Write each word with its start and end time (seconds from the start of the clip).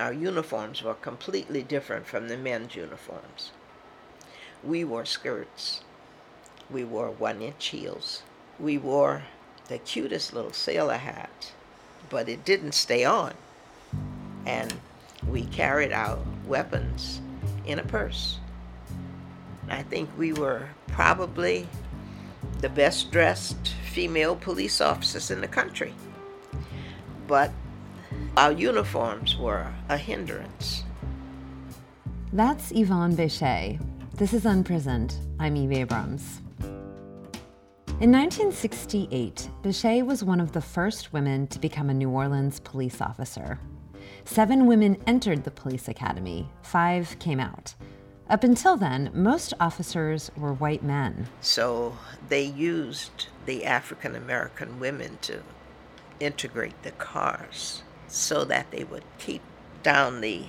Our 0.00 0.14
uniforms 0.14 0.82
were 0.82 0.94
completely 0.94 1.62
different 1.62 2.06
from 2.06 2.28
the 2.28 2.38
men's 2.38 2.74
uniforms. 2.74 3.52
We 4.64 4.82
wore 4.82 5.04
skirts. 5.04 5.82
We 6.70 6.84
wore 6.84 7.10
one 7.10 7.42
inch 7.42 7.66
heels. 7.66 8.22
We 8.58 8.78
wore 8.78 9.24
the 9.68 9.76
cutest 9.76 10.32
little 10.32 10.54
sailor 10.54 10.96
hat, 10.96 11.52
but 12.08 12.30
it 12.30 12.46
didn't 12.46 12.72
stay 12.72 13.04
on. 13.04 13.34
And 14.46 14.72
we 15.28 15.44
carried 15.44 15.92
our 15.92 16.18
weapons 16.46 17.20
in 17.66 17.78
a 17.78 17.84
purse. 17.84 18.38
I 19.68 19.82
think 19.82 20.08
we 20.16 20.32
were 20.32 20.70
probably 20.88 21.68
the 22.62 22.70
best 22.70 23.12
dressed 23.12 23.74
female 23.92 24.34
police 24.34 24.80
officers 24.80 25.30
in 25.30 25.42
the 25.42 25.48
country. 25.48 25.92
But 27.28 27.52
our 28.36 28.52
uniforms 28.52 29.36
were 29.36 29.66
a 29.88 29.96
hindrance. 29.96 30.84
That's 32.32 32.70
Yvonne 32.70 33.16
Bechet. 33.16 33.80
This 34.14 34.32
is 34.32 34.46
Unprisoned. 34.46 35.14
I'm 35.40 35.56
Eve 35.56 35.72
Abrams. 35.72 36.40
In 38.00 38.12
1968, 38.12 39.50
Bechet 39.62 40.06
was 40.06 40.22
one 40.22 40.40
of 40.40 40.52
the 40.52 40.60
first 40.60 41.12
women 41.12 41.48
to 41.48 41.58
become 41.58 41.90
a 41.90 41.94
New 41.94 42.08
Orleans 42.08 42.60
police 42.60 43.00
officer. 43.00 43.58
Seven 44.24 44.66
women 44.66 44.96
entered 45.06 45.42
the 45.42 45.50
police 45.50 45.88
academy, 45.88 46.48
five 46.62 47.18
came 47.18 47.40
out. 47.40 47.74
Up 48.28 48.44
until 48.44 48.76
then, 48.76 49.10
most 49.12 49.54
officers 49.58 50.30
were 50.36 50.52
white 50.52 50.84
men. 50.84 51.26
So 51.40 51.96
they 52.28 52.44
used 52.44 53.26
the 53.44 53.64
African 53.64 54.14
American 54.14 54.78
women 54.78 55.18
to 55.22 55.42
integrate 56.20 56.80
the 56.84 56.92
cars 56.92 57.82
so 58.10 58.44
that 58.44 58.70
they 58.70 58.84
would 58.84 59.04
keep 59.18 59.42
down 59.82 60.20
the, 60.20 60.42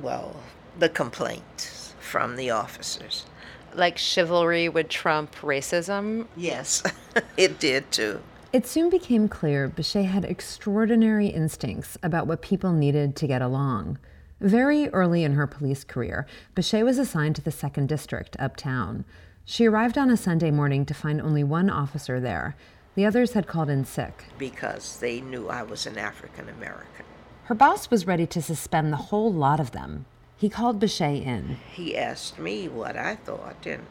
well, 0.00 0.36
the 0.78 0.88
complaints 0.88 1.94
from 2.00 2.36
the 2.36 2.50
officers. 2.50 3.26
Like 3.74 3.98
chivalry 3.98 4.68
would 4.68 4.88
trump 4.88 5.34
racism? 5.36 6.26
Yes, 6.36 6.82
it 7.36 7.58
did 7.58 7.90
too. 7.90 8.20
It 8.50 8.66
soon 8.66 8.88
became 8.88 9.28
clear 9.28 9.68
Bechet 9.68 10.06
had 10.06 10.24
extraordinary 10.24 11.26
instincts 11.26 11.98
about 12.02 12.26
what 12.26 12.40
people 12.40 12.72
needed 12.72 13.14
to 13.16 13.26
get 13.26 13.42
along. 13.42 13.98
Very 14.40 14.88
early 14.90 15.22
in 15.22 15.34
her 15.34 15.46
police 15.46 15.84
career, 15.84 16.26
Bechet 16.54 16.84
was 16.84 16.98
assigned 16.98 17.36
to 17.36 17.42
the 17.42 17.50
2nd 17.50 17.88
District 17.88 18.36
uptown. 18.38 19.04
She 19.44 19.66
arrived 19.66 19.98
on 19.98 20.10
a 20.10 20.16
Sunday 20.16 20.50
morning 20.50 20.86
to 20.86 20.94
find 20.94 21.20
only 21.20 21.44
one 21.44 21.68
officer 21.68 22.20
there. 22.20 22.56
The 22.98 23.06
others 23.06 23.34
had 23.34 23.46
called 23.46 23.70
in 23.70 23.84
sick. 23.84 24.24
Because 24.38 24.98
they 24.98 25.20
knew 25.20 25.46
I 25.46 25.62
was 25.62 25.86
an 25.86 25.96
African 25.96 26.48
American. 26.48 27.04
Her 27.44 27.54
boss 27.54 27.92
was 27.92 28.08
ready 28.08 28.26
to 28.26 28.42
suspend 28.42 28.92
the 28.92 28.96
whole 28.96 29.32
lot 29.32 29.60
of 29.60 29.70
them. 29.70 30.06
He 30.36 30.48
called 30.48 30.80
Bechet 30.80 31.22
in. 31.22 31.58
He 31.72 31.96
asked 31.96 32.40
me 32.40 32.66
what 32.66 32.96
I 32.96 33.14
thought, 33.14 33.64
and 33.66 33.86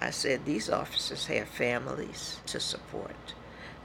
I 0.00 0.10
said, 0.10 0.44
These 0.44 0.70
officers 0.70 1.26
have 1.26 1.48
families 1.48 2.38
to 2.46 2.60
support 2.60 3.34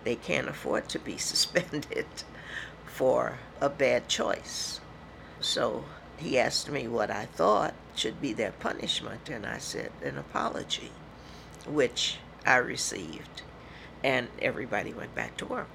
they 0.04 0.16
can't 0.16 0.48
afford 0.48 0.88
to 0.90 1.00
be 1.00 1.17
suspended 1.32 2.06
for 2.86 3.40
a 3.60 3.70
bad 3.70 4.08
choice. 4.08 4.80
So 5.40 5.84
he 6.17 6.38
asked 6.38 6.70
me 6.70 6.88
what 6.88 7.10
I 7.10 7.26
thought 7.26 7.73
should 7.95 8.22
be 8.22 8.34
their 8.34 8.52
punishment, 8.52 9.30
and 9.30 9.48
I 9.48 9.58
said 9.58 9.90
an 10.04 10.20
apology, 10.20 10.92
which 11.66 12.20
I 12.45 12.58
received, 12.58 13.42
and 14.04 14.28
everybody 14.42 14.94
went 14.94 15.14
back 15.16 15.38
to 15.38 15.46
work. 15.46 15.68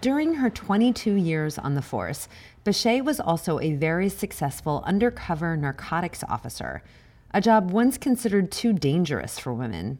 During 0.00 0.34
her 0.34 0.50
22 0.50 1.14
years 1.14 1.58
on 1.58 1.74
the 1.74 1.82
force, 1.82 2.28
Bechet 2.64 3.04
was 3.04 3.18
also 3.18 3.58
a 3.60 3.74
very 3.74 4.08
successful 4.08 4.82
undercover 4.86 5.56
narcotics 5.56 6.22
officer, 6.28 6.82
a 7.32 7.40
job 7.40 7.70
once 7.70 7.98
considered 7.98 8.52
too 8.52 8.72
dangerous 8.72 9.38
for 9.38 9.52
women. 9.52 9.98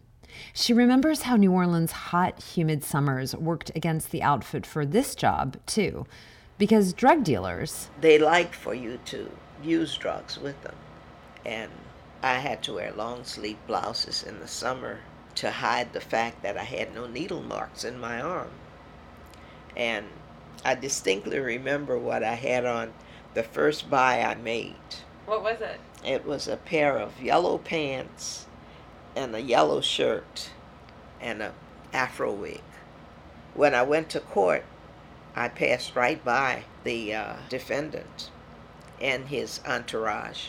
She 0.53 0.73
remembers 0.73 1.23
how 1.23 1.37
New 1.37 1.53
Orleans' 1.53 1.93
hot, 1.93 2.43
humid 2.43 2.85
summers 2.85 3.35
worked 3.35 3.71
against 3.75 4.11
the 4.11 4.23
outfit 4.23 4.67
for 4.67 4.85
this 4.85 5.15
job, 5.15 5.57
too, 5.67 6.07
because 6.59 6.93
drug 6.93 7.25
dealers. 7.25 7.89
They 8.01 8.19
like 8.19 8.53
for 8.53 8.75
you 8.75 8.99
to 9.07 9.31
use 9.63 9.97
drugs 9.97 10.39
with 10.39 10.61
them. 10.63 10.77
And 11.45 11.71
I 12.23 12.35
had 12.35 12.63
to 12.65 12.75
wear 12.75 12.93
long 12.93 13.25
sleeve 13.25 13.59
blouses 13.67 14.23
in 14.23 14.41
the 14.41 14.49
summer 14.49 15.01
to 15.37 15.51
hide 15.51 15.93
the 15.93 16.01
fact 16.01 16.43
that 16.43 16.57
I 16.57 16.65
had 16.65 16.95
no 16.95 17.07
needle 17.07 17.43
marks 17.43 17.85
in 17.85 17.99
my 17.99 18.21
arm. 18.21 18.51
And 19.77 20.07
I 20.65 20.75
distinctly 20.75 21.39
remember 21.39 21.99
what 21.99 22.23
I 22.23 22.35
had 22.35 22.65
on 22.65 22.93
the 23.35 23.43
first 23.43 23.91
buy 23.91 24.23
I 24.23 24.35
made. 24.35 24.75
What 25.27 25.43
was 25.43 25.61
it? 25.61 25.81
It 26.05 26.25
was 26.25 26.49
a 26.49 26.57
pair 26.57 26.99
of 26.99 27.23
yellow 27.23 27.59
pants 27.59 28.47
and 29.15 29.35
a 29.35 29.41
yellow 29.41 29.81
shirt 29.81 30.51
and 31.21 31.43
a 31.43 31.53
afro 31.93 32.33
wig. 32.33 32.63
When 33.55 33.75
I 33.75 33.83
went 33.83 34.11
to 34.11 34.21
court, 34.21 34.65
I 35.35 35.49
passed 35.49 35.95
right 35.95 36.23
by 36.25 36.65
the 36.85 37.15
uh, 37.15 37.37
defendant 37.49 38.31
and 39.01 39.29
his 39.29 39.61
entourage, 39.67 40.49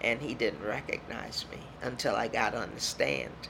and 0.00 0.20
he 0.20 0.34
didn't 0.34 0.64
recognize 0.64 1.46
me 1.50 1.58
until 1.82 2.14
I 2.14 2.28
got 2.28 2.54
on 2.54 2.72
the 2.74 2.80
stand. 2.80 3.48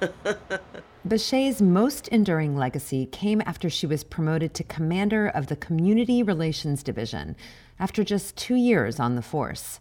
Bechet's 1.06 1.60
most 1.60 2.08
enduring 2.08 2.56
legacy 2.56 3.06
came 3.06 3.40
after 3.46 3.70
she 3.70 3.86
was 3.86 4.02
promoted 4.02 4.54
to 4.54 4.64
commander 4.64 5.28
of 5.28 5.46
the 5.46 5.56
Community 5.56 6.22
Relations 6.22 6.82
Division 6.82 7.36
after 7.78 8.02
just 8.02 8.36
two 8.36 8.56
years 8.56 8.98
on 8.98 9.14
the 9.14 9.22
force. 9.22 9.80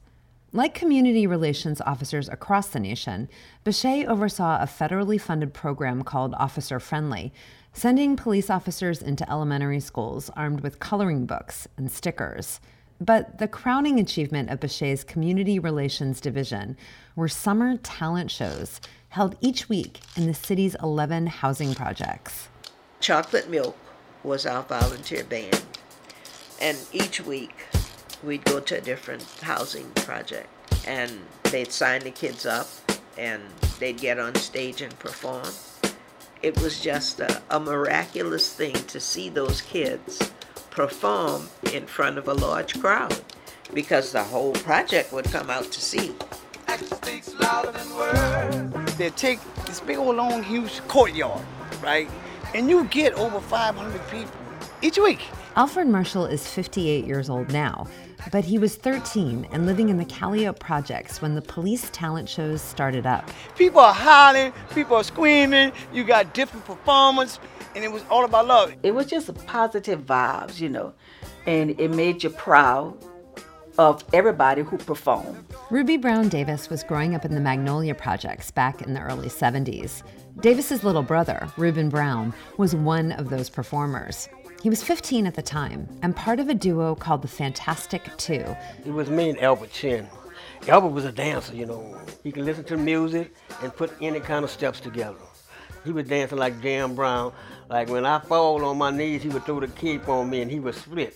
Like 0.54 0.74
community 0.74 1.28
relations 1.28 1.82
officers 1.82 2.30
across 2.30 2.68
the 2.68 2.80
nation, 2.80 3.28
Bechet 3.66 4.08
oversaw 4.08 4.62
a 4.62 4.66
federally 4.68 5.20
funded 5.20 5.54
program 5.54 6.04
called 6.04 6.34
Officer 6.36 6.80
Friendly, 6.80 7.34
sending 7.74 8.16
police 8.16 8.50
officers 8.50 9.02
into 9.02 9.30
elementary 9.30 9.82
schools 9.82 10.30
armed 10.36 10.62
with 10.62 10.80
coloring 10.80 11.26
books 11.26 11.68
and 11.76 11.92
stickers. 11.92 12.62
But 13.02 13.40
the 13.40 13.50
crowning 13.50 14.00
achievement 14.00 14.50
of 14.50 14.62
Bechet's 14.62 15.04
Community 15.04 15.60
Relations 15.60 16.22
Division 16.22 16.78
were 17.18 17.28
summer 17.28 17.76
talent 17.78 18.32
shows 18.32 18.80
held 19.16 19.38
each 19.40 19.70
week 19.70 20.02
in 20.18 20.28
the 20.28 20.34
city's 20.34 20.76
11 20.84 21.26
housing 21.28 21.74
projects. 21.74 22.50
Chocolate 23.00 23.50
Milk 23.50 23.78
was 24.26 24.46
our 24.46 24.62
volunteer 24.64 25.24
band, 25.24 25.64
and 26.60 26.78
each 26.92 27.22
week 27.22 27.56
we'd 28.22 28.44
go 28.44 28.60
to 28.60 28.78
a 28.78 28.82
different 28.82 29.24
housing 29.42 29.90
project 29.92 30.50
and 30.86 31.10
they'd 31.44 31.72
sign 31.72 32.02
the 32.02 32.12
kids 32.12 32.46
up 32.46 32.68
and 33.18 33.42
they'd 33.80 34.02
get 34.02 34.20
on 34.20 34.36
stage 34.36 34.82
and 34.82 35.00
perform. 35.00 35.48
It 36.44 36.60
was 36.60 36.82
just 36.82 37.22
a, 37.22 37.42
a 37.50 37.58
miraculous 37.58 38.54
thing 38.54 38.74
to 38.74 39.00
see 39.00 39.30
those 39.30 39.62
kids 39.62 40.30
perform 40.72 41.48
in 41.72 41.88
front 41.88 42.18
of 42.18 42.28
a 42.28 42.34
large 42.34 42.82
crowd 42.82 43.22
because 43.74 44.12
the 44.12 44.24
whole 44.24 44.52
project 44.52 45.14
would 45.14 45.26
come 45.32 45.50
out 45.50 45.72
to 45.72 45.80
see. 45.80 46.14
They 48.98 49.10
take 49.10 49.40
this 49.66 49.82
big 49.82 49.98
old 49.98 50.16
long 50.16 50.42
huge 50.42 50.80
courtyard, 50.88 51.46
right? 51.82 52.10
And 52.54 52.70
you 52.70 52.86
get 52.86 53.14
over 53.14 53.42
500 53.42 54.02
people 54.10 54.32
each 54.82 54.98
week. 54.98 55.20
Alfred 55.58 55.88
Marshall 55.88 56.26
is 56.26 56.48
58 56.48 57.06
years 57.06 57.30
old 57.30 57.52
now, 57.52 57.88
but 58.32 58.46
he 58.46 58.58
was 58.58 58.76
13 58.76 59.48
and 59.52 59.66
living 59.66 59.90
in 59.90 59.98
the 59.98 60.06
Calliope 60.06 60.60
projects 60.60 61.22
when 61.22 61.36
the 61.36 61.42
police 61.42 61.90
talent 61.92 62.30
shows 62.30 62.62
started 62.62 63.06
up. 63.06 63.30
People 63.58 63.82
are 63.82 63.94
hollering, 63.94 64.54
people 64.74 64.96
are 64.96 65.04
screaming, 65.04 65.72
you 65.94 66.04
got 66.04 66.34
different 66.34 66.66
performers, 66.66 67.40
and 67.76 67.84
it 67.84 67.92
was 67.92 68.04
all 68.10 68.24
about 68.24 68.48
love. 68.48 68.74
It 68.84 68.92
was 68.92 69.08
just 69.08 69.34
positive 69.46 70.06
vibes, 70.06 70.60
you 70.60 70.70
know, 70.70 70.94
and 71.46 71.78
it 71.80 71.92
made 71.92 72.24
you 72.24 72.30
proud 72.30 72.98
of 73.78 74.04
everybody 74.14 74.62
who 74.62 74.78
performed. 74.78 75.46
Ruby 75.70 75.98
Brown 75.98 76.30
Davis 76.30 76.70
was 76.70 76.84
growing 76.84 77.16
up 77.16 77.26
in 77.26 77.34
the 77.34 77.42
Magnolia 77.42 77.96
Projects 77.96 78.52
back 78.52 78.82
in 78.82 78.94
the 78.94 79.02
early 79.02 79.28
70s. 79.28 80.04
Davis's 80.40 80.84
little 80.84 81.04
brother, 81.04 81.48
Reuben 81.58 81.90
Brown, 81.90 82.34
was 82.58 82.76
one 82.76 83.12
of 83.14 83.30
those 83.30 83.50
performers. 83.50 84.30
He 84.62 84.70
was 84.70 84.84
15 84.84 85.28
at 85.28 85.36
the 85.36 85.42
time 85.42 85.88
and 86.02 86.16
part 86.16 86.40
of 86.40 86.50
a 86.50 86.54
duo 86.54 86.96
called 86.96 87.22
the 87.22 87.28
Fantastic 87.28 88.16
Two. 88.18 88.56
It 88.86 88.92
was 88.92 89.10
me 89.10 89.30
and 89.30 89.40
Albert 89.40 89.72
Chin. 89.72 90.08
Albert 90.68 90.90
was 90.90 91.06
a 91.06 91.12
dancer, 91.12 91.56
you 91.56 91.66
know. 91.66 92.00
He 92.24 92.32
could 92.32 92.46
listen 92.46 92.64
to 92.66 92.78
music 92.78 93.34
and 93.62 93.76
put 93.76 93.92
any 94.02 94.20
kind 94.20 94.44
of 94.44 94.50
steps 94.50 94.80
together. 94.80 95.20
He 95.84 95.92
was 95.92 96.08
dancing 96.08 96.40
like 96.40 96.60
Jam 96.62 96.96
Brown. 96.96 97.32
Like 97.70 97.90
when 97.90 98.06
I 98.06 98.20
fall 98.20 98.66
on 98.66 98.78
my 98.78 98.90
knees, 98.90 99.22
he 99.22 99.30
would 99.30 99.44
throw 99.46 99.60
the 99.60 99.68
cape 99.68 100.10
on 100.10 100.30
me 100.30 100.42
and 100.42 100.50
he 100.50 100.60
would 100.60 100.76
split. 100.76 101.16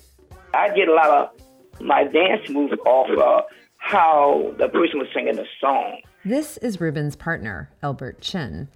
I 0.53 0.69
get 0.73 0.87
a 0.87 0.93
lot 0.93 1.09
of 1.09 1.31
my 1.81 2.03
dance 2.03 2.49
moves 2.49 2.73
off 2.85 3.09
of 3.09 3.43
how 3.77 4.53
the 4.57 4.67
person 4.69 4.99
was 4.99 5.07
singing 5.13 5.35
the 5.35 5.45
song. 5.59 6.01
This 6.25 6.57
is 6.57 6.81
Reuben's 6.81 7.15
partner, 7.15 7.69
Albert 7.81 8.21
Chin. 8.21 8.67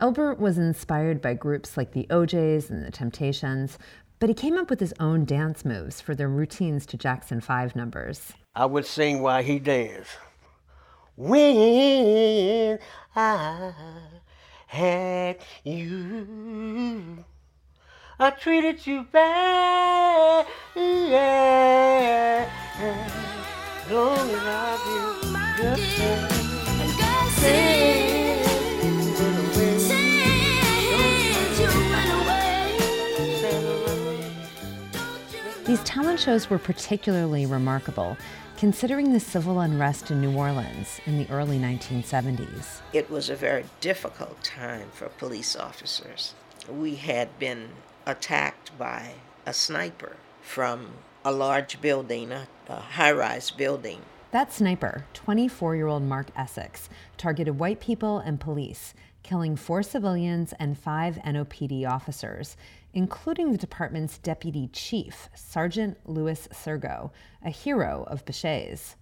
Albert 0.00 0.38
was 0.38 0.58
inspired 0.58 1.20
by 1.20 1.34
groups 1.34 1.76
like 1.76 1.92
the 1.92 2.06
O'Jays 2.10 2.70
and 2.70 2.84
the 2.84 2.90
Temptations, 2.90 3.78
but 4.18 4.28
he 4.28 4.34
came 4.34 4.56
up 4.56 4.70
with 4.70 4.80
his 4.80 4.94
own 5.00 5.24
dance 5.24 5.64
moves 5.64 6.00
for 6.00 6.14
their 6.14 6.28
routines 6.28 6.86
to 6.86 6.96
Jackson 6.96 7.40
5 7.40 7.74
numbers. 7.74 8.32
I 8.54 8.66
would 8.66 8.86
sing 8.86 9.22
while 9.22 9.42
he 9.42 9.58
danced. 9.58 10.10
When 11.16 12.78
I 13.14 13.72
had 14.66 15.38
you, 15.64 16.26
I 18.22 18.30
treated 18.30 18.86
you 18.86 19.02
bad. 19.10 20.46
Yeah. 20.76 22.48
Long 23.90 24.30
as 24.30 24.42
I 24.46 24.78
did, 25.58 25.80
just 25.80 25.82
say, 27.40 27.72
These 35.66 35.82
talent 35.82 36.20
shows 36.20 36.48
were 36.48 36.58
particularly 36.58 37.44
remarkable, 37.46 38.16
considering 38.56 39.12
the 39.12 39.18
civil 39.18 39.58
unrest 39.58 40.12
in 40.12 40.20
New 40.20 40.36
Orleans 40.36 41.00
in 41.06 41.18
the 41.18 41.28
early 41.28 41.58
1970s. 41.58 42.82
It 42.92 43.10
was 43.10 43.28
a 43.28 43.34
very 43.34 43.64
difficult 43.80 44.44
time 44.44 44.90
for 44.92 45.08
police 45.08 45.56
officers. 45.56 46.34
We 46.68 46.94
had 46.94 47.36
been 47.40 47.70
attacked 48.06 48.76
by 48.78 49.14
a 49.46 49.52
sniper 49.52 50.16
from 50.40 50.88
a 51.24 51.32
large 51.32 51.80
building, 51.80 52.32
a, 52.32 52.48
a 52.68 52.76
high 52.76 53.12
rise 53.12 53.50
building. 53.50 54.00
That 54.32 54.52
sniper, 54.52 55.04
24 55.14 55.76
year 55.76 55.86
old 55.86 56.02
Mark 56.02 56.28
Essex, 56.34 56.88
targeted 57.16 57.58
white 57.58 57.80
people 57.80 58.18
and 58.18 58.40
police, 58.40 58.94
killing 59.22 59.56
four 59.56 59.82
civilians 59.82 60.52
and 60.58 60.78
five 60.78 61.16
NOPD 61.16 61.88
officers, 61.88 62.56
including 62.94 63.52
the 63.52 63.58
department's 63.58 64.18
deputy 64.18 64.68
chief, 64.72 65.28
Sergeant 65.34 65.98
Louis 66.04 66.48
Sirgo, 66.52 67.10
a 67.44 67.50
hero 67.50 68.04
of 68.08 68.24
Bechet's. 68.24 68.96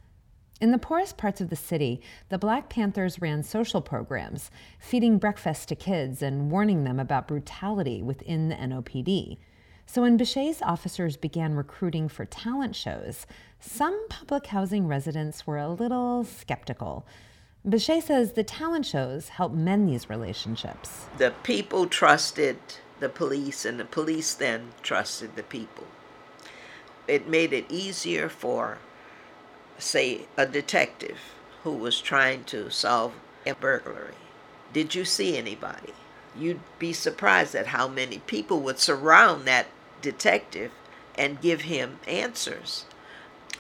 In 0.61 0.73
the 0.73 0.79
poorest 0.79 1.17
parts 1.17 1.41
of 1.41 1.49
the 1.49 1.57
city, 1.57 2.03
the 2.29 2.37
Black 2.37 2.69
Panthers 2.69 3.19
ran 3.19 3.43
social 3.43 3.81
programs, 3.81 4.51
feeding 4.79 5.17
breakfast 5.17 5.69
to 5.69 5.75
kids 5.75 6.21
and 6.21 6.51
warning 6.51 6.85
them 6.85 7.01
about 7.01 7.27
brutality 7.27 8.03
within 8.03 8.51
the 8.51 8.57
NOPD. 8.57 9.39
So 9.87 10.03
when 10.03 10.19
Bechet's 10.19 10.61
officers 10.61 11.17
began 11.17 11.55
recruiting 11.55 12.11
for 12.11 12.27
talent 12.27 12.77
shows, 12.77 13.27
some 13.59 14.07
public 14.11 14.49
housing 14.49 14.87
residents 14.87 15.47
were 15.47 15.57
a 15.57 15.71
little 15.71 16.25
skeptical. 16.25 17.07
Bechet 17.67 18.03
says 18.03 18.33
the 18.33 18.45
talent 18.45 18.85
shows 18.85 19.31
help 19.31 19.53
mend 19.53 19.89
these 19.89 20.11
relationships. 20.11 21.07
The 21.17 21.33
people 21.43 21.87
trusted 21.87 22.59
the 23.01 23.09
police, 23.09 23.65
and 23.65 23.81
the 23.81 23.87
police 23.87 24.35
then 24.35 24.73
trusted 24.83 25.37
the 25.37 25.43
people. 25.43 25.87
It 27.09 27.29
made 27.29 27.55
it 27.55 27.65
easier 27.71 28.29
for, 28.29 28.77
say, 29.81 30.27
a 30.37 30.47
detective 30.47 31.19
who 31.63 31.73
was 31.73 32.01
trying 32.01 32.45
to 32.45 32.71
solve 32.71 33.13
a 33.47 33.55
burglary. 33.55 34.15
Did 34.73 34.95
you 34.95 35.05
see 35.05 35.37
anybody? 35.37 35.93
You'd 36.37 36.61
be 36.79 36.93
surprised 36.93 37.55
at 37.55 37.69
how 37.69 37.89
many 37.89 38.19
people 38.19 38.61
would 38.61 38.79
surround 38.79 39.47
that 39.47 39.67
detective 40.01 40.73
and 41.17 41.41
give 41.41 41.63
him 41.63 41.99
answers. 42.07 42.85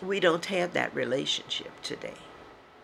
We 0.00 0.20
don't 0.20 0.46
have 0.46 0.72
that 0.72 0.94
relationship 0.94 1.72
today. 1.82 2.14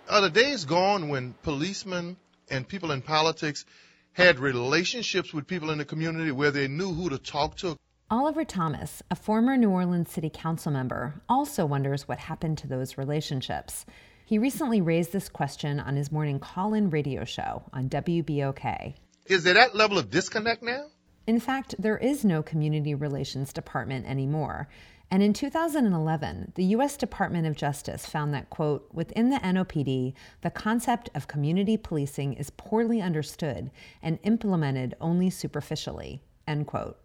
Are 0.09 0.21
the 0.21 0.31
days 0.31 0.65
gone 0.65 1.09
when 1.09 1.35
policemen 1.43 2.17
and 2.51 2.69
people 2.69 2.91
in 2.91 3.01
politics 3.01 3.65
had 4.13 4.39
relationships 4.39 5.33
with 5.33 5.47
people 5.47 5.71
in 5.71 5.79
the 5.79 5.85
community 5.85 6.31
where 6.31 6.51
they 6.51 6.69
knew 6.69 6.93
who 6.93 7.09
to 7.11 7.19
talk 7.19 7.57
to? 7.59 7.77
Oliver 8.09 8.45
Thomas, 8.45 9.03
a 9.11 9.17
former 9.17 9.57
New 9.57 9.71
Orleans 9.71 10.13
City 10.13 10.31
Council 10.33 10.71
member, 10.71 11.21
also 11.29 11.67
wonders 11.67 12.07
what 12.07 12.19
happened 12.19 12.57
to 12.59 12.69
those 12.69 12.97
relationships. 12.97 13.85
He 14.25 14.39
recently 14.39 14.81
raised 14.81 15.11
this 15.11 15.29
question 15.29 15.81
on 15.81 15.97
his 15.97 16.13
morning 16.13 16.39
call 16.39 16.73
in 16.73 16.89
radio 16.89 17.25
show 17.25 17.65
on 17.73 17.89
WBOK. 17.89 18.95
Is 19.27 19.43
there 19.43 19.55
that 19.55 19.75
level 19.75 19.99
of 19.99 20.09
disconnect 20.09 20.63
now? 20.63 20.87
In 21.27 21.41
fact, 21.41 21.75
there 21.81 21.99
is 21.99 22.25
no 22.25 22.45
community 22.45 22.95
relations 22.95 23.53
department 23.53 24.07
anymore. 24.07 24.69
And 25.11 25.21
in 25.21 25.33
2011, 25.33 26.53
the 26.55 26.65
U.S. 26.65 26.97
Department 26.97 27.49
of 27.49 27.57
Justice 27.57 28.07
found 28.07 28.33
that, 28.35 28.51
quote, 28.51 28.89
within 28.93 29.31
the 29.31 29.39
NOPD, 29.39 30.15
the 30.43 30.51
concept 30.51 31.11
of 31.17 31.27
community 31.27 31.77
policing 31.77 32.35
is 32.35 32.51
poorly 32.51 33.03
understood 33.03 33.73
and 34.01 34.21
implemented 34.23 34.95
only 35.01 35.29
superficially, 35.29 36.23
end 36.47 36.69
quote. 36.69 37.01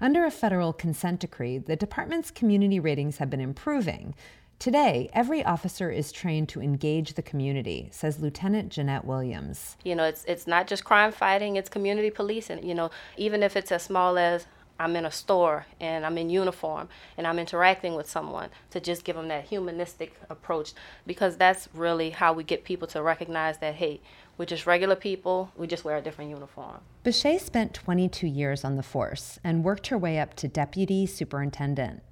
Under 0.00 0.24
a 0.24 0.30
federal 0.30 0.72
consent 0.72 1.20
decree, 1.20 1.58
the 1.58 1.76
department's 1.76 2.30
community 2.30 2.80
ratings 2.80 3.18
have 3.18 3.30
been 3.30 3.40
improving. 3.40 4.14
Today, 4.58 5.10
every 5.12 5.44
officer 5.44 5.90
is 5.90 6.10
trained 6.10 6.48
to 6.50 6.60
engage 6.62 7.14
the 7.14 7.22
community, 7.22 7.88
says 7.92 8.20
Lieutenant 8.20 8.70
Jeanette 8.70 9.04
Williams. 9.04 9.76
You 9.84 9.94
know, 9.94 10.04
it's 10.04 10.24
it's 10.26 10.46
not 10.46 10.66
just 10.66 10.84
crime 10.84 11.12
fighting, 11.12 11.56
it's 11.56 11.68
community 11.68 12.10
policing. 12.10 12.66
You 12.66 12.74
know, 12.74 12.90
even 13.16 13.42
if 13.42 13.56
it's 13.56 13.72
as 13.72 13.82
small 13.82 14.16
as 14.16 14.46
I'm 14.78 14.96
in 14.96 15.04
a 15.04 15.10
store 15.10 15.66
and 15.80 16.04
I'm 16.04 16.18
in 16.18 16.30
uniform 16.30 16.88
and 17.16 17.26
I'm 17.26 17.38
interacting 17.38 17.94
with 17.94 18.08
someone 18.08 18.50
to 18.70 18.80
just 18.80 19.04
give 19.04 19.16
them 19.16 19.28
that 19.28 19.44
humanistic 19.44 20.14
approach 20.28 20.72
because 21.06 21.36
that's 21.36 21.68
really 21.72 22.10
how 22.10 22.32
we 22.32 22.44
get 22.44 22.64
people 22.64 22.88
to 22.88 23.02
recognize 23.02 23.58
that 23.58 23.76
hey, 23.76 24.00
we're 24.36 24.46
just 24.46 24.66
regular 24.66 24.96
people, 24.96 25.52
we 25.56 25.66
just 25.66 25.84
wear 25.84 25.96
a 25.96 26.02
different 26.02 26.30
uniform. 26.30 26.80
Bechet 27.04 27.40
spent 27.40 27.72
22 27.72 28.26
years 28.26 28.64
on 28.64 28.76
the 28.76 28.82
force 28.82 29.38
and 29.44 29.62
worked 29.62 29.88
her 29.88 29.98
way 29.98 30.18
up 30.18 30.34
to 30.34 30.48
deputy 30.48 31.06
superintendent. 31.06 32.02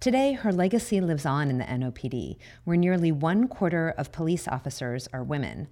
Today, 0.00 0.32
her 0.32 0.52
legacy 0.52 1.00
lives 1.00 1.26
on 1.26 1.50
in 1.50 1.58
the 1.58 1.64
NOPD, 1.64 2.36
where 2.64 2.76
nearly 2.76 3.12
one 3.12 3.48
quarter 3.48 3.90
of 3.96 4.12
police 4.12 4.48
officers 4.48 5.08
are 5.12 5.22
women. 5.22 5.68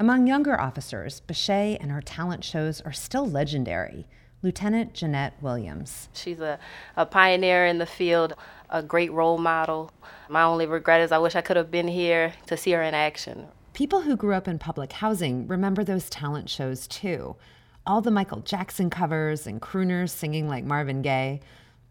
Among 0.00 0.28
younger 0.28 0.60
officers, 0.60 1.20
Bechet 1.20 1.78
and 1.80 1.90
her 1.90 2.02
talent 2.02 2.44
shows 2.44 2.80
are 2.80 2.92
still 2.92 3.28
legendary. 3.28 4.06
Lieutenant 4.42 4.94
Jeanette 4.94 5.34
Williams. 5.40 6.08
She's 6.12 6.38
a, 6.38 6.58
a 6.96 7.04
pioneer 7.04 7.66
in 7.66 7.78
the 7.78 7.86
field, 7.86 8.34
a 8.70 8.82
great 8.82 9.12
role 9.12 9.38
model. 9.38 9.90
My 10.28 10.42
only 10.42 10.66
regret 10.66 11.00
is 11.00 11.10
I 11.10 11.18
wish 11.18 11.34
I 11.34 11.40
could 11.40 11.56
have 11.56 11.70
been 11.70 11.88
here 11.88 12.34
to 12.46 12.56
see 12.56 12.70
her 12.72 12.82
in 12.82 12.94
action. 12.94 13.48
People 13.72 14.02
who 14.02 14.16
grew 14.16 14.34
up 14.34 14.46
in 14.46 14.58
public 14.58 14.92
housing 14.92 15.46
remember 15.48 15.82
those 15.82 16.08
talent 16.08 16.48
shows 16.48 16.86
too. 16.86 17.36
All 17.86 18.00
the 18.00 18.10
Michael 18.10 18.40
Jackson 18.40 18.90
covers 18.90 19.46
and 19.46 19.60
crooners 19.60 20.10
singing 20.10 20.48
like 20.48 20.64
Marvin 20.64 21.02
Gaye. 21.02 21.40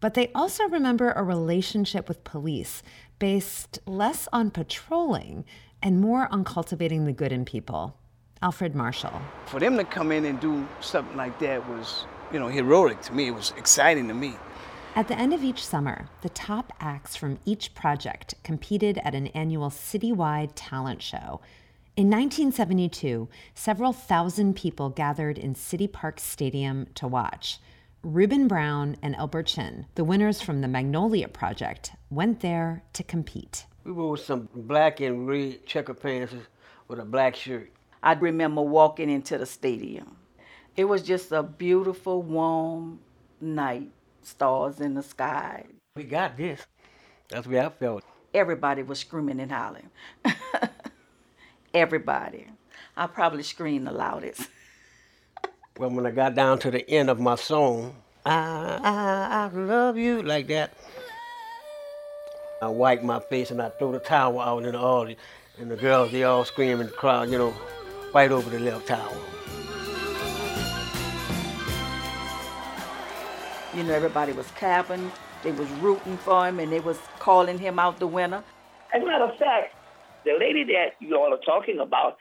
But 0.00 0.14
they 0.14 0.30
also 0.34 0.64
remember 0.68 1.10
a 1.12 1.24
relationship 1.24 2.08
with 2.08 2.24
police 2.24 2.82
based 3.18 3.80
less 3.84 4.28
on 4.32 4.50
patrolling 4.50 5.44
and 5.82 6.00
more 6.00 6.32
on 6.32 6.44
cultivating 6.44 7.04
the 7.04 7.12
good 7.12 7.32
in 7.32 7.44
people. 7.44 7.96
Alfred 8.40 8.74
Marshall. 8.74 9.20
For 9.46 9.58
them 9.58 9.76
to 9.76 9.84
come 9.84 10.12
in 10.12 10.24
and 10.24 10.38
do 10.38 10.66
something 10.80 11.16
like 11.16 11.38
that 11.40 11.68
was 11.68 12.04
you 12.32 12.38
know, 12.38 12.48
heroic 12.48 13.00
to 13.02 13.12
me. 13.12 13.28
It 13.28 13.34
was 13.34 13.52
exciting 13.56 14.08
to 14.08 14.14
me. 14.14 14.34
At 14.94 15.08
the 15.08 15.18
end 15.18 15.32
of 15.32 15.44
each 15.44 15.64
summer, 15.64 16.08
the 16.22 16.28
top 16.28 16.72
acts 16.80 17.14
from 17.14 17.38
each 17.44 17.74
project 17.74 18.34
competed 18.42 18.98
at 19.04 19.14
an 19.14 19.28
annual 19.28 19.70
citywide 19.70 20.50
talent 20.54 21.02
show. 21.02 21.40
In 21.96 22.10
1972, 22.10 23.28
several 23.54 23.92
thousand 23.92 24.56
people 24.56 24.90
gathered 24.90 25.38
in 25.38 25.54
City 25.54 25.86
Park 25.86 26.20
Stadium 26.20 26.86
to 26.94 27.06
watch. 27.06 27.58
Reuben 28.02 28.46
Brown 28.46 28.96
and 29.02 29.16
Elbert 29.16 29.46
Chin, 29.46 29.86
the 29.94 30.04
winners 30.04 30.40
from 30.40 30.60
the 30.60 30.68
Magnolia 30.68 31.28
Project, 31.28 31.92
went 32.10 32.40
there 32.40 32.82
to 32.92 33.02
compete. 33.02 33.66
We 33.84 33.92
wore 33.92 34.16
some 34.16 34.48
black 34.54 35.00
and 35.00 35.26
red 35.26 35.66
checker 35.66 35.94
pants 35.94 36.34
with 36.86 37.00
a 37.00 37.04
black 37.04 37.34
shirt. 37.34 37.72
I 38.02 38.12
remember 38.12 38.62
walking 38.62 39.10
into 39.10 39.38
the 39.38 39.46
stadium 39.46 40.17
it 40.78 40.84
was 40.84 41.02
just 41.02 41.32
a 41.32 41.42
beautiful, 41.42 42.22
warm 42.22 43.00
night, 43.40 43.90
stars 44.22 44.80
in 44.80 44.94
the 44.94 45.02
sky. 45.02 45.64
We 45.96 46.04
got 46.04 46.36
this. 46.36 46.64
That's 47.28 47.48
where 47.48 47.66
I 47.66 47.68
felt. 47.70 48.04
Everybody 48.32 48.84
was 48.84 49.00
screaming 49.00 49.40
and 49.40 49.50
hollering. 49.50 49.90
Everybody. 51.74 52.46
I 52.96 53.08
probably 53.08 53.42
screamed 53.42 53.88
the 53.88 53.92
loudest. 53.92 54.48
well, 55.78 55.90
when 55.90 56.06
I 56.06 56.12
got 56.12 56.36
down 56.36 56.60
to 56.60 56.70
the 56.70 56.88
end 56.88 57.10
of 57.10 57.18
my 57.18 57.34
song, 57.34 57.96
I, 58.24 58.78
I, 58.80 59.50
I 59.52 59.58
love 59.58 59.98
you, 59.98 60.22
like 60.22 60.46
that, 60.46 60.74
I 62.62 62.68
wiped 62.68 63.02
my 63.02 63.18
face 63.18 63.50
and 63.50 63.60
I 63.60 63.70
threw 63.70 63.90
the 63.90 63.98
towel 63.98 64.38
out 64.38 64.64
in 64.64 64.70
the 64.70 64.78
audience. 64.78 65.20
And 65.58 65.72
the 65.72 65.76
girls, 65.76 66.12
they 66.12 66.22
all 66.22 66.44
screaming, 66.44 66.86
the 66.86 66.92
crowd, 66.92 67.30
you 67.30 67.38
know, 67.38 67.54
right 68.14 68.30
over 68.30 68.48
the 68.48 68.60
left 68.60 68.86
towel. 68.86 69.16
You 73.78 73.84
know, 73.84 73.94
everybody 73.94 74.32
was 74.32 74.48
clapping, 74.58 75.12
they 75.44 75.52
was 75.52 75.70
rooting 75.78 76.16
for 76.16 76.48
him, 76.48 76.58
and 76.58 76.72
they 76.72 76.80
was 76.80 76.98
calling 77.20 77.60
him 77.60 77.78
out 77.78 78.00
the 78.00 78.08
winner. 78.08 78.42
As 78.92 79.00
a 79.00 79.06
matter 79.06 79.26
of 79.26 79.38
fact, 79.38 79.72
the 80.24 80.32
lady 80.32 80.64
that 80.64 80.94
you 80.98 81.14
all 81.14 81.32
are 81.32 81.38
talking 81.46 81.78
about, 81.78 82.16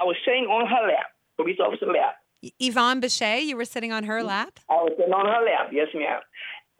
I 0.00 0.04
was 0.04 0.16
sitting 0.24 0.44
on 0.44 0.66
her 0.66 0.88
lap, 0.88 1.12
police 1.36 1.58
officer 1.60 1.84
lap. 1.84 2.16
Yvonne 2.58 3.02
Bechet, 3.02 3.44
you 3.44 3.58
were 3.58 3.66
sitting 3.66 3.92
on 3.92 4.04
her 4.04 4.20
mm-hmm. 4.20 4.28
lap? 4.28 4.60
I 4.70 4.74
was 4.76 4.92
sitting 4.96 5.12
on 5.12 5.26
her 5.26 5.44
lap, 5.44 5.70
yes, 5.70 5.88
ma'am. 5.94 6.20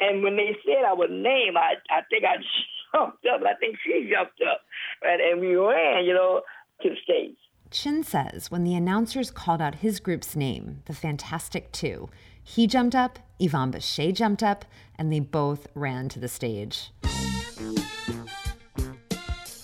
And 0.00 0.22
when 0.22 0.36
they 0.36 0.56
said 0.64 0.82
our 0.82 1.06
name, 1.08 1.58
I, 1.58 1.74
I 1.90 2.00
think 2.08 2.24
I 2.24 2.36
jumped 2.96 3.26
up. 3.26 3.42
I 3.46 3.52
think 3.60 3.76
she 3.84 4.10
jumped 4.10 4.40
up, 4.50 4.62
right? 5.04 5.20
And 5.20 5.42
we 5.42 5.56
ran, 5.56 6.06
you 6.06 6.14
know, 6.14 6.40
to 6.80 6.88
the 6.88 6.96
stage. 7.04 7.36
Chin 7.70 8.02
says 8.02 8.50
when 8.50 8.64
the 8.64 8.74
announcers 8.74 9.30
called 9.30 9.60
out 9.60 9.76
his 9.76 10.00
group's 10.00 10.34
name, 10.34 10.80
the 10.86 10.94
Fantastic 10.94 11.70
Two, 11.70 12.08
he 12.42 12.66
jumped 12.66 12.94
up, 12.94 13.18
Yvonne 13.42 13.72
Bechet 13.72 14.14
jumped 14.14 14.42
up, 14.42 14.64
and 14.96 15.12
they 15.12 15.18
both 15.18 15.66
ran 15.74 16.08
to 16.10 16.20
the 16.20 16.28
stage. 16.28 16.92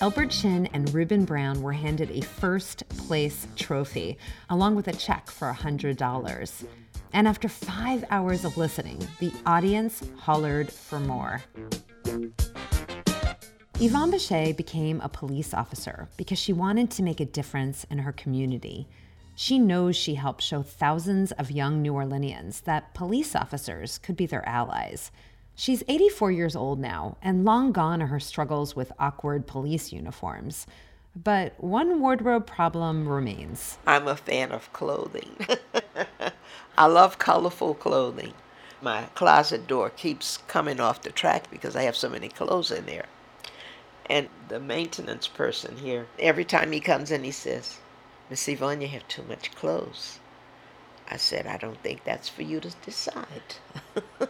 Elbert 0.01 0.31
Chin 0.31 0.67
and 0.73 0.93
Reuben 0.93 1.25
Brown 1.25 1.63
were 1.63 1.73
handed 1.73 2.11
a 2.11 2.21
first 2.21 2.89
place 2.89 3.47
trophy, 3.55 4.19
along 4.51 4.75
with 4.75 4.89
a 4.89 4.93
check 4.93 5.31
for 5.31 5.53
$100. 5.53 6.67
And 7.13 7.29
after 7.29 7.49
five 7.49 8.05
hours 8.11 8.45
of 8.45 8.57
listening, 8.57 8.99
the 9.21 9.33
audience 9.47 10.03
hollered 10.19 10.73
for 10.73 10.99
more. 10.99 11.43
Yvonne 13.81 14.11
Bechet 14.11 14.57
became 14.57 15.01
a 15.01 15.09
police 15.09 15.55
officer 15.55 16.09
because 16.17 16.39
she 16.39 16.53
wanted 16.53 16.91
to 16.91 17.03
make 17.05 17.21
a 17.21 17.25
difference 17.25 17.87
in 17.91 17.99
her 17.99 18.13
community. 18.13 18.89
She 19.41 19.61
knows 19.61 19.95
she 19.95 20.17
helped 20.17 20.43
show 20.43 20.65
thousands 20.65 21.31
of 21.31 21.53
young 21.53 21.81
New 21.81 21.93
Orleanians 21.93 22.65
that 22.65 22.93
police 22.93 23.37
officers 23.37 23.97
could 23.99 24.17
be 24.17 24.27
their 24.27 24.45
allies. 24.49 25.13
She's 25.55 25.85
84 25.87 26.33
years 26.33 26.57
old 26.57 26.81
now, 26.81 27.19
and 27.23 27.45
long 27.45 27.71
gone 27.71 28.03
are 28.03 28.09
her 28.09 28.19
struggles 28.19 28.75
with 28.75 28.91
awkward 28.99 29.47
police 29.47 29.93
uniforms. 29.93 30.67
But 31.15 31.55
one 31.63 32.01
wardrobe 32.01 32.49
problem 32.49 33.09
remains. 33.09 33.79
I'm 33.87 34.09
a 34.09 34.17
fan 34.17 34.51
of 34.51 34.73
clothing. 34.73 35.37
I 36.77 36.87
love 36.87 37.21
colorful 37.21 37.75
clothing. 37.75 38.35
My 38.83 39.05
closet 39.15 39.69
door 39.69 39.91
keeps 39.91 40.39
coming 40.49 40.81
off 40.81 41.03
the 41.03 41.13
track 41.13 41.49
because 41.49 41.77
I 41.77 41.83
have 41.83 41.97
so 41.97 42.09
many 42.09 42.29
clothes 42.29 42.73
in 42.73 42.87
there. 42.87 43.07
And 44.07 44.31
the 44.49 44.59
maintenance 44.59 45.29
person 45.29 45.77
here, 45.77 46.09
every 46.19 46.45
time 46.45 46.73
he 46.73 46.81
comes 46.81 47.13
in, 47.13 47.23
he 47.23 47.31
says, 47.31 47.79
Miss 48.31 48.47
Yvonne, 48.49 48.81
you 48.83 48.89
have 48.89 49.09
too 49.09 49.23
much 49.23 49.55
clothes. 49.55 50.19
I 51.11 51.17
said, 51.17 51.47
I 51.47 51.57
don't 51.57 51.83
think 51.83 52.05
that's 52.05 52.29
for 52.29 52.43
you 52.43 52.61
to 52.61 52.71
decide. 52.85 53.57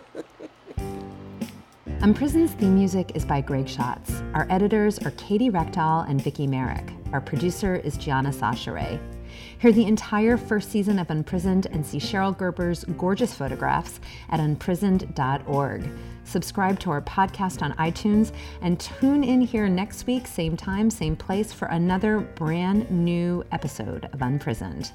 Unprisoned's 2.00 2.52
theme 2.52 2.76
music 2.76 3.10
is 3.16 3.24
by 3.24 3.40
Greg 3.40 3.68
Schatz. 3.68 4.22
Our 4.34 4.46
editors 4.50 5.00
are 5.00 5.10
Katie 5.12 5.50
Rechtal 5.50 6.08
and 6.08 6.22
Vicki 6.22 6.46
Merrick. 6.46 6.92
Our 7.12 7.20
producer 7.20 7.74
is 7.74 7.96
Gianna 7.96 8.30
Sachere. 8.30 9.00
Hear 9.58 9.72
the 9.72 9.86
entire 9.86 10.36
first 10.36 10.70
season 10.70 10.98
of 10.98 11.10
Unprisoned 11.10 11.66
and 11.70 11.84
see 11.84 11.98
Cheryl 11.98 12.36
Gerber's 12.36 12.84
gorgeous 12.96 13.34
photographs 13.34 14.00
at 14.30 14.40
unprisoned.org. 14.40 15.88
Subscribe 16.24 16.78
to 16.80 16.90
our 16.90 17.02
podcast 17.02 17.62
on 17.62 17.72
iTunes 17.74 18.32
and 18.60 18.78
tune 18.78 19.24
in 19.24 19.40
here 19.40 19.68
next 19.68 20.06
week, 20.06 20.26
same 20.26 20.56
time, 20.56 20.90
same 20.90 21.16
place, 21.16 21.52
for 21.52 21.66
another 21.68 22.20
brand 22.20 22.90
new 22.90 23.44
episode 23.52 24.08
of 24.12 24.22
Unprisoned. 24.22 24.92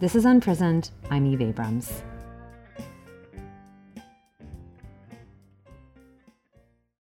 This 0.00 0.14
is 0.14 0.24
Unprisoned. 0.24 0.90
I'm 1.10 1.26
Eve 1.26 1.42
Abrams. 1.42 2.02